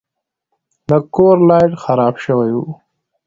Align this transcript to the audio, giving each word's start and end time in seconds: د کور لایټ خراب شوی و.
د 0.89 0.91
کور 1.13 1.37
لایټ 1.49 1.71
خراب 1.83 2.15
شوی 2.25 2.51
و. 2.57 2.65